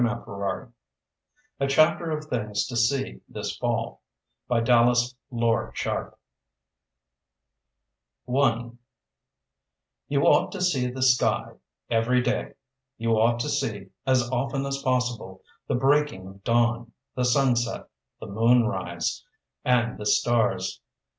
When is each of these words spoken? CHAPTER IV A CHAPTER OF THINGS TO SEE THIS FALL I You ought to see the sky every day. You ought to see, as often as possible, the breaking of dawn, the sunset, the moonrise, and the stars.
CHAPTER 0.03 0.63
IV 0.63 0.69
A 1.59 1.67
CHAPTER 1.67 2.09
OF 2.09 2.25
THINGS 2.25 2.65
TO 2.65 2.75
SEE 2.75 3.21
THIS 3.29 3.55
FALL 3.55 4.01
I 4.49 4.57
You 10.09 10.21
ought 10.23 10.51
to 10.53 10.61
see 10.61 10.89
the 10.89 11.03
sky 11.03 11.51
every 11.91 12.21
day. 12.23 12.53
You 12.97 13.11
ought 13.11 13.39
to 13.41 13.49
see, 13.49 13.89
as 14.07 14.27
often 14.31 14.65
as 14.65 14.81
possible, 14.81 15.43
the 15.67 15.75
breaking 15.75 16.25
of 16.25 16.43
dawn, 16.43 16.93
the 17.13 17.23
sunset, 17.23 17.87
the 18.19 18.25
moonrise, 18.25 19.23
and 19.63 19.99
the 19.99 20.07
stars. 20.07 20.81